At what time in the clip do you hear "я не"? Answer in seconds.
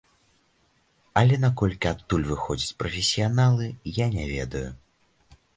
4.03-4.29